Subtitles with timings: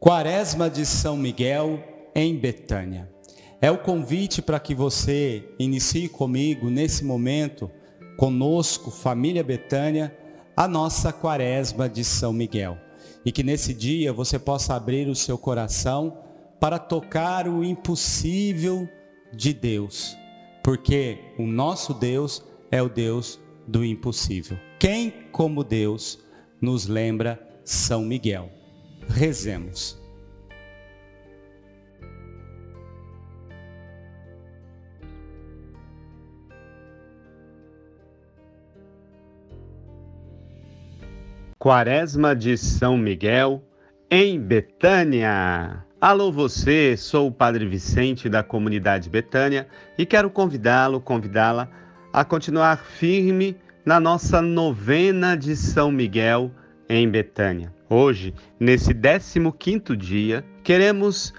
[0.00, 1.78] Quaresma de São Miguel
[2.14, 3.06] em Betânia.
[3.60, 7.70] É o convite para que você inicie comigo nesse momento,
[8.16, 10.16] conosco, família Betânia,
[10.56, 12.78] a nossa Quaresma de São Miguel.
[13.26, 16.16] E que nesse dia você possa abrir o seu coração
[16.58, 18.88] para tocar o impossível
[19.34, 20.16] de Deus,
[20.64, 23.38] porque o nosso Deus é o Deus
[23.68, 24.56] do impossível.
[24.78, 26.18] Quem, como Deus,
[26.58, 28.59] nos lembra São Miguel?
[29.10, 30.00] Rezemos.
[41.58, 43.62] Quaresma de São Miguel,
[44.10, 45.84] em Betânia.
[46.00, 51.68] Alô você, sou o Padre Vicente da comunidade Betânia e quero convidá-lo, convidá-la
[52.12, 56.50] a continuar firme na nossa novena de São Miguel
[56.88, 57.79] em Betânia.
[57.92, 61.34] Hoje, nesse 15º dia, queremos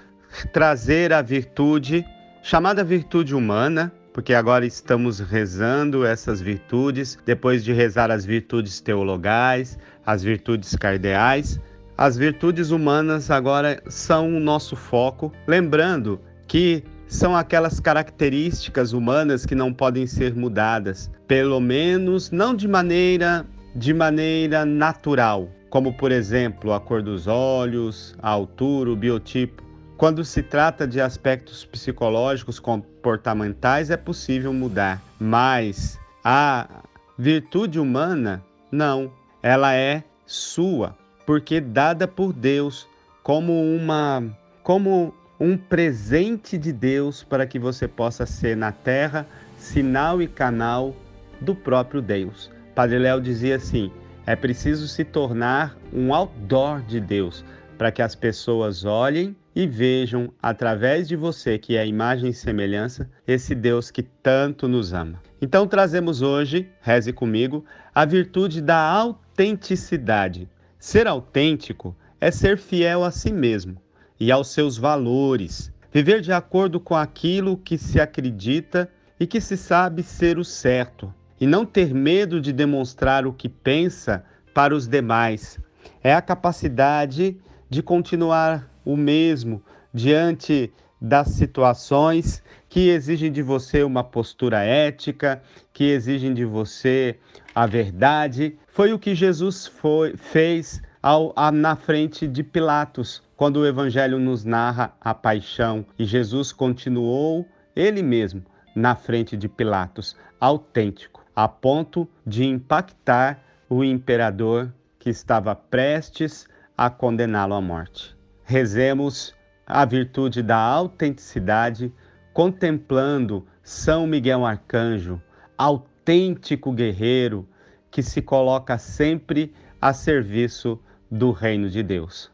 [0.52, 2.04] trazer a virtude
[2.42, 9.78] chamada virtude humana, porque agora estamos rezando essas virtudes, depois de rezar as virtudes teologais,
[10.04, 11.58] as virtudes cardeais,
[11.96, 19.54] as virtudes humanas agora são o nosso foco, lembrando que são aquelas características humanas que
[19.54, 26.74] não podem ser mudadas, pelo menos não de maneira de maneira natural, como por exemplo
[26.74, 29.62] a cor dos olhos, a altura, o biotipo.
[29.96, 36.82] Quando se trata de aspectos psicológicos comportamentais é possível mudar, mas a
[37.16, 39.10] virtude humana não,
[39.42, 42.86] ela é sua, porque dada por Deus
[43.22, 44.22] como uma
[44.62, 49.26] como um presente de Deus para que você possa ser na terra
[49.56, 50.94] sinal e canal
[51.40, 52.50] do próprio Deus.
[52.74, 53.90] Padre Léo dizia assim:
[54.26, 57.44] é preciso se tornar um outdoor de Deus
[57.76, 62.34] para que as pessoas olhem e vejam através de você, que é a imagem e
[62.34, 65.20] semelhança, esse Deus que tanto nos ama.
[65.40, 67.64] Então trazemos hoje, reze comigo,
[67.94, 70.48] a virtude da autenticidade.
[70.78, 73.76] Ser autêntico é ser fiel a si mesmo
[74.18, 79.56] e aos seus valores, viver de acordo com aquilo que se acredita e que se
[79.56, 84.86] sabe ser o certo, e não ter medo de demonstrar o que pensa para os
[84.86, 85.58] demais.
[86.02, 87.36] É a capacidade
[87.68, 95.42] de continuar o mesmo diante das situações que exigem de você uma postura ética,
[95.72, 97.18] que exigem de você
[97.54, 98.56] a verdade.
[98.68, 104.18] Foi o que Jesus foi, fez ao, a, na frente de Pilatos, quando o Evangelho
[104.18, 105.84] nos narra a paixão.
[105.98, 108.42] E Jesus continuou ele mesmo
[108.74, 116.90] na frente de Pilatos, autêntico, a ponto de impactar o imperador que estava prestes a
[116.90, 118.16] condená-lo à morte.
[118.44, 119.34] Rezemos
[119.66, 121.92] a virtude da autenticidade,
[122.32, 125.20] contemplando São Miguel Arcanjo,
[125.56, 127.48] autêntico guerreiro
[127.90, 130.78] que se coloca sempre a serviço
[131.10, 132.30] do reino de Deus.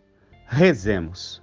[0.46, 1.42] Rezemos.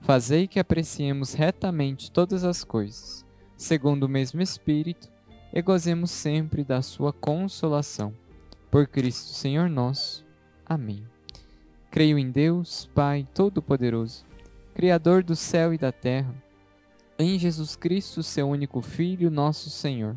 [0.00, 3.24] fazei que apreciemos retamente todas as coisas,
[3.56, 5.10] segundo o mesmo Espírito,
[5.52, 8.12] e gozemos sempre da sua consolação.
[8.70, 10.24] Por Cristo Senhor nosso.
[10.64, 11.04] Amém.
[11.90, 14.24] Creio em Deus, Pai Todo-Poderoso,
[14.74, 16.34] Criador do céu e da terra,
[17.18, 20.14] em Jesus Cristo, seu único Filho, nosso Senhor,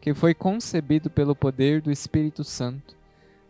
[0.00, 2.96] que foi concebido pelo poder do Espírito Santo,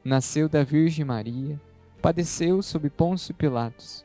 [0.05, 1.59] nasceu da Virgem Maria,
[2.03, 4.05] padeceu sob Pôncio Pilatos,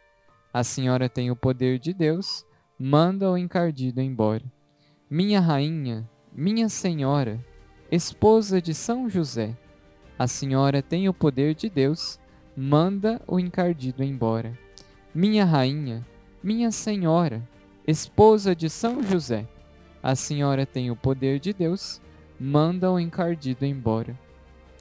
[0.53, 2.45] a senhora tem o poder de Deus,
[2.77, 4.43] manda o encardido embora.
[5.09, 7.39] Minha rainha, minha senhora,
[7.91, 9.55] esposa de São José,
[10.17, 12.19] a senhora tem o poder de Deus,
[12.55, 14.57] manda o encardido embora.
[15.13, 16.05] Minha rainha,
[16.43, 17.47] minha senhora,
[17.87, 19.47] esposa de São José,
[20.03, 22.01] a senhora tem o poder de Deus,
[22.39, 24.17] manda o encardido embora.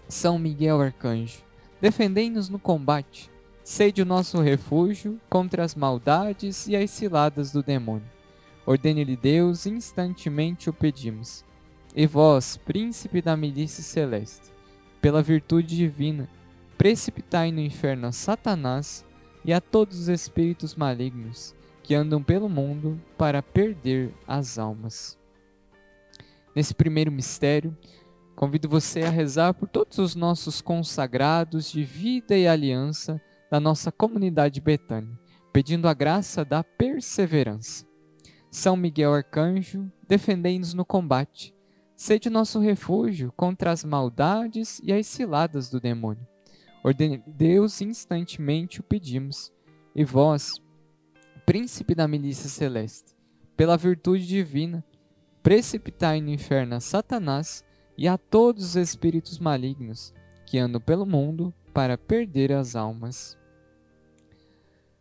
[0.09, 1.43] São Miguel Arcanjo,
[1.81, 3.31] defendei-nos no combate,
[3.63, 8.09] sede o nosso refúgio contra as maldades e as ciladas do demônio.
[8.67, 11.45] Ordene-lhe Deus, instantemente o pedimos.
[11.95, 14.53] E vós, príncipe da milícia celeste,
[15.01, 16.29] pela virtude divina,
[16.79, 19.05] precipitai no inferno a Satanás
[19.45, 25.19] e a todos os espíritos malignos que andam pelo mundo para perder as almas.
[26.55, 27.77] Nesse primeiro mistério,
[28.37, 33.91] convido você a rezar por todos os nossos consagrados de vida e aliança da nossa
[33.91, 35.19] comunidade Betânia,
[35.53, 37.85] pedindo a graça da perseverança.
[38.51, 41.55] São Miguel Arcanjo, defendei-nos no combate.
[41.97, 46.27] Sede nosso refúgio contra as maldades e as ciladas do demônio.
[46.83, 49.53] Ordene Deus instantemente o pedimos.
[49.95, 50.55] E vós,
[51.45, 53.15] príncipe da milícia celeste,
[53.57, 54.85] pela virtude divina,
[55.43, 57.65] precipitai no inferno a Satanás
[57.99, 60.15] e a todos os espíritos malignos
[60.47, 63.40] que andam pelo mundo para perder as almas.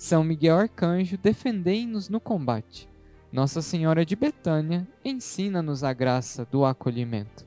[0.00, 2.88] São Miguel Arcanjo, defendei-nos no combate.
[3.30, 7.44] Nossa Senhora de Betânia, ensina-nos a graça do acolhimento.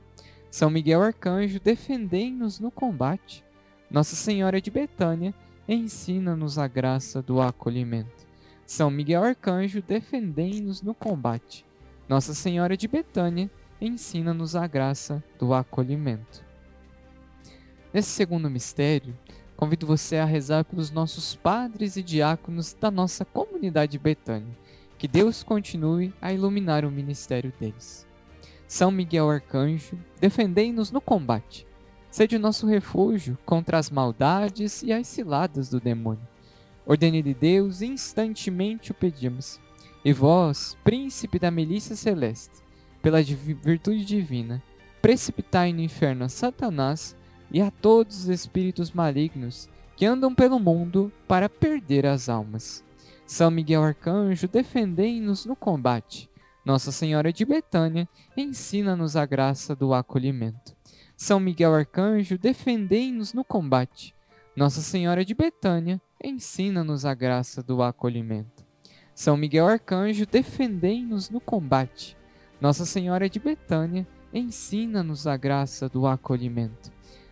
[0.52, 3.44] São Miguel Arcanjo, defendei-nos no combate.
[3.90, 5.34] Nossa Senhora de Betânia,
[5.66, 8.24] ensina-nos a graça do acolhimento.
[8.64, 11.66] São Miguel Arcanjo, defendei-nos no combate.
[12.08, 16.44] Nossa Senhora de Betânia, ensina-nos a graça do acolhimento.
[17.92, 19.12] Nesse segundo mistério,
[19.56, 24.56] convido você a rezar pelos nossos padres e diáconos da nossa comunidade Betânia.
[24.98, 28.06] Que Deus continue a iluminar o ministério deles.
[28.66, 31.66] São Miguel Arcanjo, defendei-nos no combate
[32.14, 36.22] Sede o nosso refúgio contra as maldades e as ciladas do demônio.
[36.86, 39.58] Ordene-lhe Deus, instantemente o pedimos.
[40.04, 42.62] E vós, príncipe da milícia celeste,
[43.02, 44.62] pela virtude divina,
[45.02, 47.16] precipitai no inferno a Satanás
[47.54, 52.82] e a todos os espíritos malignos que andam pelo mundo para perder as almas.
[53.24, 56.28] São Miguel Arcanjo, defendei-nos no combate.
[56.64, 60.74] Nossa Senhora de Betânia, ensina-nos a graça do acolhimento.
[61.16, 64.12] São Miguel Arcanjo, defendei-nos no combate.
[64.56, 68.64] Nossa Senhora de Betânia, ensina-nos a graça do acolhimento.
[69.14, 72.16] São Miguel Arcanjo, defendei-nos no combate.
[72.60, 76.93] Nossa Senhora de Betânia, ensina-nos a graça do acolhimento.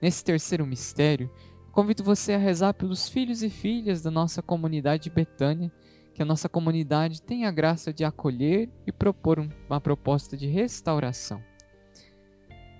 [0.00, 1.30] Nesse terceiro mistério,
[1.72, 5.70] convido você a rezar pelos filhos e filhas da nossa comunidade Betânia,
[6.14, 9.38] que a nossa comunidade tenha a graça de acolher e propor
[9.68, 11.42] uma proposta de restauração.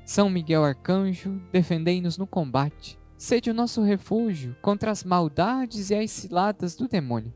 [0.04, 2.98] São Miguel Arcanjo, defendei-nos no combate.
[3.16, 7.32] Sede o nosso refúgio contra as maldades e as ciladas do demônio.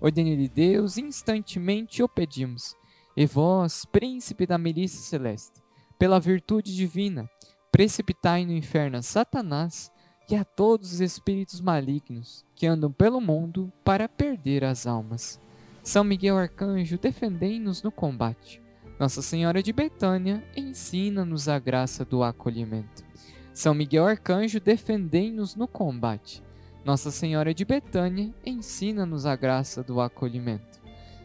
[0.00, 2.74] Ordene-lhe Deus, instantemente o pedimos.
[3.16, 5.62] E vós, príncipe da milícia celeste,
[5.98, 7.30] pela virtude divina,
[7.76, 9.92] precipitai no inferno a Satanás
[10.30, 15.38] e a todos os espíritos malignos que andam pelo mundo para perder as almas.
[15.82, 18.62] São Miguel Arcanjo, defendei-nos no combate.
[18.98, 23.04] Nossa Senhora de Betânia, ensina-nos a graça do acolhimento.
[23.52, 26.42] São Miguel Arcanjo, defendei-nos no combate.
[26.82, 30.80] Nossa Senhora de Betânia, ensina-nos a graça do acolhimento.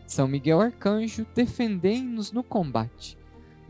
[0.06, 3.18] São Miguel Arcanjo, defendei-nos no combate.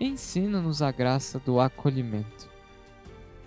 [0.00, 2.48] ensina-nos a graça do acolhimento.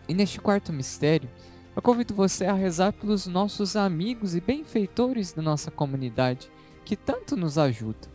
[0.07, 1.29] E neste quarto mistério,
[1.75, 6.51] eu convido você a rezar pelos nossos amigos e benfeitores da nossa comunidade,
[6.83, 8.11] que tanto nos ajudam.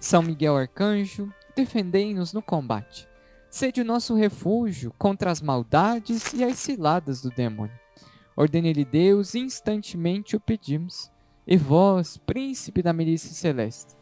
[0.00, 3.08] São Miguel Arcanjo, defendei-nos no combate.
[3.48, 7.78] Sede o nosso refúgio contra as maldades e as ciladas do demônio.
[8.36, 11.10] Ordene-lhe Deus, instantemente o pedimos.
[11.46, 13.96] E vós, príncipe da milícia celeste,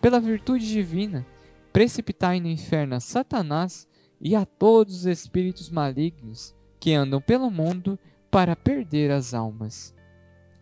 [0.00, 1.26] pela virtude divina,
[1.74, 3.88] precipitai no inferno a Satanás
[4.20, 7.98] e a todos os espíritos malignos que andam pelo mundo
[8.30, 9.92] para perder as almas.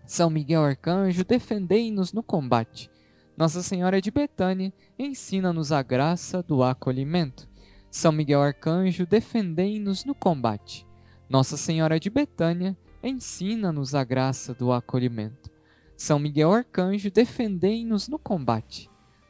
[0.06, 2.90] São Miguel Arcanjo, defendei-nos no combate.
[3.36, 7.46] Nossa Senhora de Betânia, ensina-nos a graça do acolhimento.
[7.90, 10.86] São Miguel Arcanjo, defendei-nos no combate.
[11.28, 15.50] Nossa Senhora de Betânia, ensina-nos a graça do acolhimento.
[15.94, 18.90] São Miguel Arcanjo, defendei-nos no combate.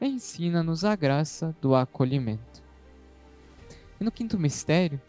[0.00, 2.62] ensina-nos a graça do acolhimento.
[4.00, 5.00] E no quinto mistério,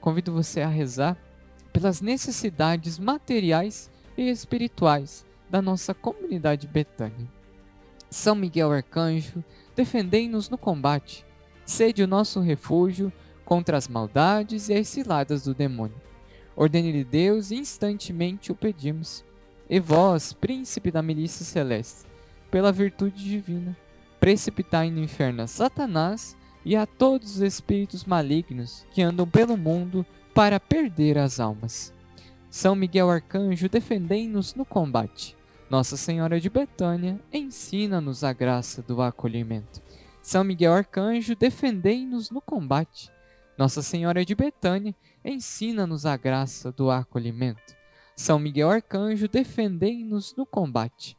[0.00, 1.16] convido você a rezar
[1.72, 7.28] pelas necessidades materiais e espirituais da nossa comunidade Betânia.
[8.10, 9.42] São Miguel Arcanjo,
[9.74, 11.24] defendei-nos no combate.
[11.64, 13.12] Sede o nosso refúgio
[13.44, 16.00] contra as maldades e as ciladas do demônio.
[16.54, 19.24] Ordene-lhe Deus, instantemente o pedimos.
[19.68, 22.06] E vós, príncipe da milícia celeste,
[22.50, 23.74] pela virtude divina,
[24.22, 30.06] precipitai no inferno a Satanás e a todos os espíritos malignos que andam pelo mundo
[30.32, 31.92] para perder as almas.
[32.48, 35.36] São Miguel Arcanjo, defendei-nos no combate.
[35.68, 39.82] Nossa Senhora de Betânia, ensina-nos a graça do acolhimento.
[40.22, 43.10] São Miguel Arcanjo, defendei-nos no combate.
[43.58, 47.74] Nossa Senhora de Betânia, ensina-nos a graça do acolhimento.
[48.14, 51.18] São Miguel Arcanjo, defendei-nos no combate.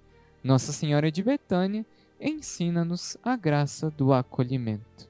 [0.43, 1.85] Nossa Senhora de Betânia,
[2.19, 5.09] ensina-nos a graça do acolhimento.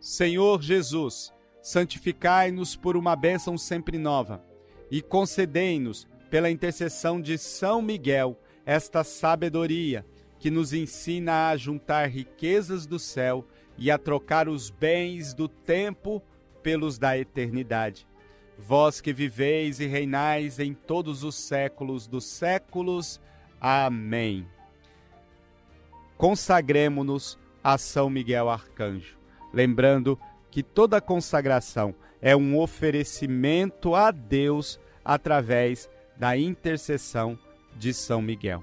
[0.00, 4.42] Senhor Jesus, santificai-nos por uma bênção sempre nova
[4.90, 10.04] e concedei-nos, pela intercessão de São Miguel, esta sabedoria
[10.38, 13.46] que nos ensina a juntar riquezas do céu
[13.78, 16.22] e a trocar os bens do tempo
[16.62, 18.06] pelos da eternidade.
[18.58, 23.20] Vós que viveis e reinais em todos os séculos dos séculos.
[23.60, 24.46] Amém.
[26.16, 29.18] Consagremos-nos a São Miguel Arcanjo,
[29.52, 30.18] lembrando
[30.50, 37.38] que toda consagração é um oferecimento a Deus através da intercessão
[37.76, 38.62] de São Miguel.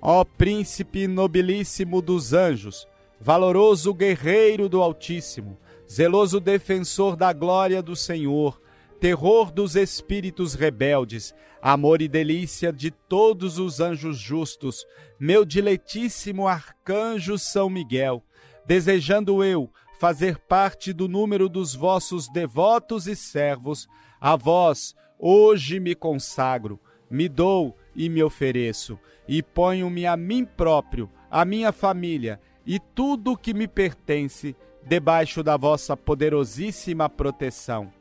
[0.00, 2.86] Ó príncipe nobilíssimo dos anjos,
[3.20, 5.58] valoroso guerreiro do Altíssimo,
[5.90, 8.61] zeloso defensor da glória do Senhor,
[9.02, 14.86] terror dos espíritos rebeldes, amor e delícia de todos os anjos justos,
[15.18, 18.22] meu diletíssimo arcanjo São Miguel,
[18.64, 19.68] desejando eu
[19.98, 23.88] fazer parte do número dos vossos devotos e servos,
[24.20, 26.78] a vós hoje me consagro,
[27.10, 33.32] me dou e me ofereço, e ponho-me a mim próprio, a minha família e tudo
[33.32, 34.54] o que me pertence
[34.86, 37.92] debaixo da vossa poderosíssima proteção.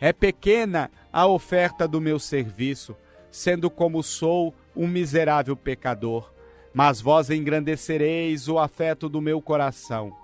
[0.00, 2.96] É pequena a oferta do meu serviço,
[3.30, 6.32] sendo como sou um miserável pecador,
[6.72, 10.16] mas vós engrandecereis o afeto do meu coração.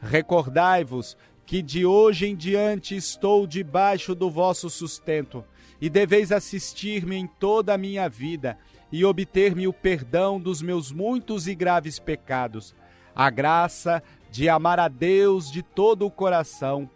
[0.00, 5.44] Recordai-vos que de hoje em diante estou debaixo do vosso sustento,
[5.80, 8.58] e deveis assistir-me em toda a minha vida
[8.90, 12.74] e obter-me o perdão dos meus muitos e graves pecados,
[13.14, 16.90] a graça de amar a Deus de todo o coração,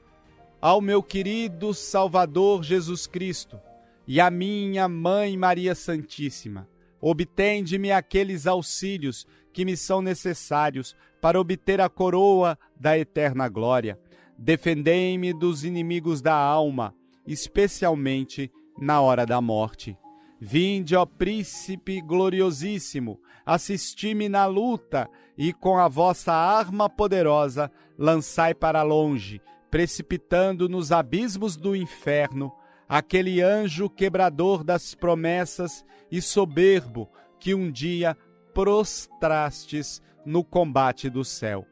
[0.63, 3.59] ao meu querido Salvador Jesus Cristo
[4.07, 6.69] e à minha Mãe Maria Santíssima.
[7.01, 13.99] Obtende-me aqueles auxílios que me são necessários para obter a coroa da eterna glória.
[14.39, 16.95] Defendei-me dos inimigos da alma,
[17.27, 18.49] especialmente
[18.79, 19.99] na hora da morte.
[20.41, 28.83] Vinde, ó príncipe gloriosíssimo, assisti-me na luta e com a vossa arma poderosa lançai para
[28.83, 29.41] longe,
[29.73, 32.53] precipitando nos abismos do inferno,
[32.87, 37.09] aquele anjo quebrador das promessas e soberbo
[37.41, 38.15] que um dia
[38.53, 41.67] prostrastes no combate do céu.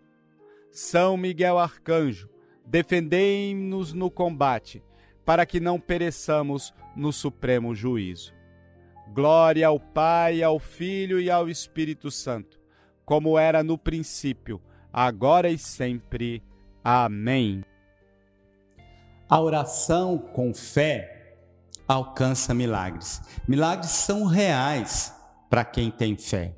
[0.70, 2.30] São Miguel Arcanjo,
[2.64, 4.82] defendei-nos no combate,
[5.22, 8.32] para que não pereçamos no supremo juízo.
[9.12, 12.58] Glória ao Pai, ao Filho e ao Espírito Santo,
[13.04, 14.58] como era no princípio,
[14.90, 16.42] agora e sempre.
[16.82, 17.62] Amém.
[19.30, 21.36] A oração com fé
[21.86, 23.20] alcança milagres.
[23.46, 25.14] Milagres são reais
[25.48, 26.56] para quem tem fé.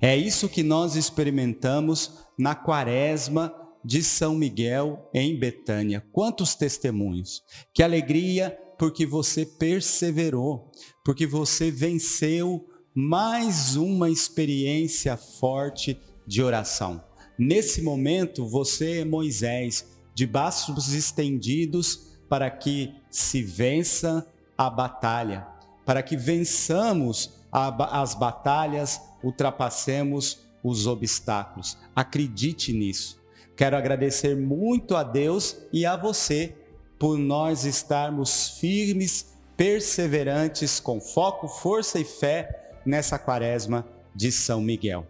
[0.00, 6.02] É isso que nós experimentamos na quaresma de São Miguel em Betânia.
[6.12, 7.42] Quantos testemunhos!
[7.74, 10.72] Que alegria porque você perseverou,
[11.04, 17.04] porque você venceu mais uma experiência forte de oração.
[17.38, 19.84] Nesse momento, você é Moisés,
[20.14, 24.26] de braços estendidos para que se vença
[24.58, 25.46] a batalha,
[25.86, 31.78] para que vençamos a, as batalhas, ultrapassemos os obstáculos.
[31.94, 33.22] Acredite nisso.
[33.54, 36.56] Quero agradecer muito a Deus e a você
[36.98, 45.06] por nós estarmos firmes, perseverantes, com foco, força e fé nessa quaresma de São Miguel.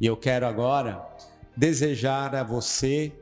[0.00, 1.00] E eu quero agora
[1.56, 3.12] desejar a você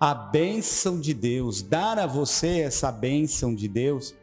[0.00, 4.14] a bênção de Deus, dar a você essa bênção de Deus,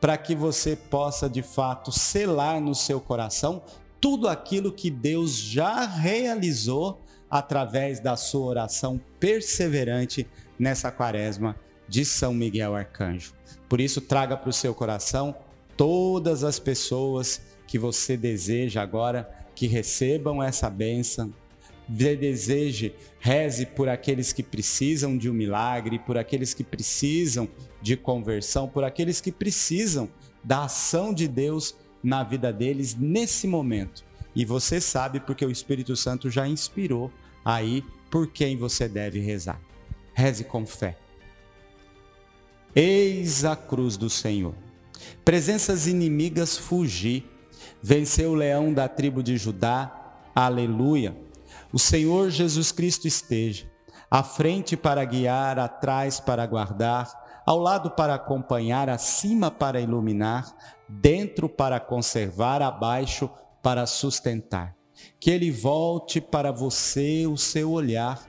[0.00, 3.62] para que você possa de fato selar no seu coração
[4.00, 11.56] tudo aquilo que Deus já realizou através da sua oração perseverante nessa quaresma
[11.88, 13.32] de São Miguel Arcanjo.
[13.68, 15.34] Por isso, traga para o seu coração
[15.76, 21.32] todas as pessoas que você deseja agora que recebam essa bênção.
[21.86, 27.48] Deseje, reze por aqueles que precisam de um milagre, por aqueles que precisam
[27.82, 30.08] de conversão, por aqueles que precisam
[30.42, 34.04] da ação de Deus na vida deles nesse momento.
[34.34, 37.10] E você sabe porque o Espírito Santo já inspirou
[37.44, 39.60] aí por quem você deve rezar.
[40.14, 40.96] Reze com fé.
[42.74, 44.54] Eis a cruz do Senhor.
[45.24, 47.24] Presenças inimigas fugi.
[47.82, 50.20] Venceu o leão da tribo de Judá.
[50.34, 51.16] Aleluia.
[51.72, 53.72] O Senhor Jesus Cristo esteja
[54.10, 57.10] à frente para guiar, atrás para guardar,
[57.44, 60.54] ao lado para acompanhar, acima para iluminar,
[60.88, 63.28] dentro para conservar, abaixo
[63.60, 64.76] para sustentar.
[65.18, 68.22] Que ele volte para você o seu olhar,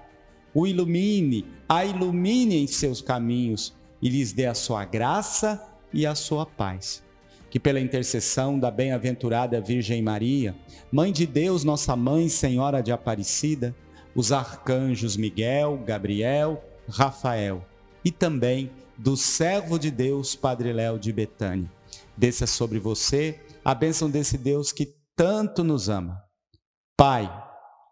[0.55, 6.15] o ilumine, a ilumine em seus caminhos e lhes dê a sua graça e a
[6.15, 7.04] sua paz.
[7.55, 10.53] Que pela intercessão da bem-aventurada Virgem Maria,
[10.91, 13.73] Mãe de Deus, nossa Mãe, Senhora de Aparecida,
[14.13, 17.65] os arcanjos Miguel, Gabriel, Rafael
[18.03, 21.71] e também do servo de Deus, Padre Léo de Betânia.
[22.17, 26.21] Desça sobre você a bênção desse Deus que tanto nos ama.
[26.97, 27.31] Pai,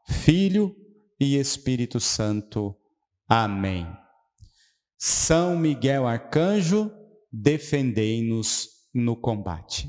[0.09, 0.75] Filho
[1.17, 2.75] e Espírito Santo.
[3.29, 3.87] Amém.
[4.97, 6.91] São Miguel Arcanjo,
[7.31, 9.87] defendei-nos no combate.